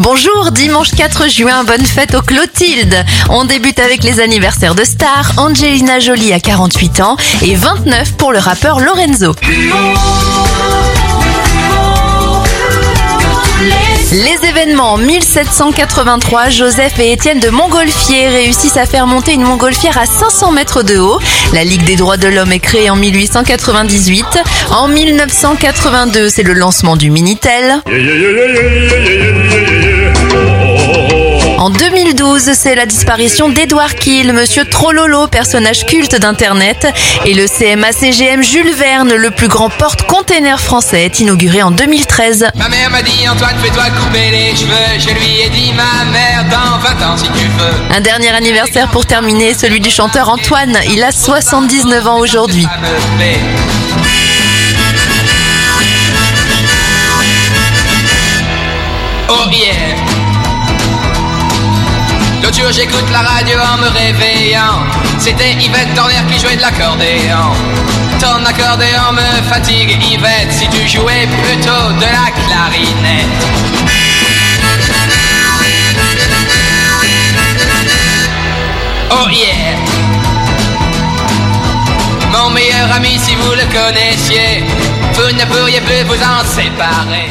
[0.00, 3.04] Bonjour, dimanche 4 juin, bonne fête aux Clotilde.
[3.30, 5.32] On débute avec les anniversaires de stars.
[5.38, 9.34] Angelina Jolie a 48 ans et 29 pour le rappeur Lorenzo.
[14.48, 20.52] Événements 1783, Joseph et Étienne de Montgolfier réussissent à faire monter une montgolfière à 500
[20.52, 21.18] mètres de haut.
[21.52, 24.24] La Ligue des droits de l'homme est créée en 1898.
[24.70, 27.82] En 1982, c'est le lancement du Minitel.
[31.68, 36.86] En 2012, c'est la disparition d'Edouard Kiel, monsieur Trollolo, personnage culte d'Internet.
[37.26, 42.46] Et le CMA-CGM Jules Verne, le plus grand porte-container français, est inauguré en 2013.
[42.54, 46.46] Ma mère m'a dit Antoine fais-toi couper les cheveux Je lui ai dit ma mère
[46.50, 50.78] dans 20 ans si tu veux Un dernier anniversaire pour terminer, celui du chanteur Antoine.
[50.90, 52.66] Il a 79 ans aujourd'hui.
[59.30, 60.17] Oh yeah
[62.48, 64.82] L'autre j'écoute la radio en me réveillant.
[65.18, 67.52] C'était Yvette Torner qui jouait de l'accordéon.
[68.18, 73.46] Ton accordéon me fatigue Yvette Si tu jouais plutôt de la clarinette.
[79.10, 79.76] Oh yeah.
[82.32, 84.64] Mon meilleur ami si vous le connaissiez
[85.12, 87.28] Vous ne pourriez plus vous en séparer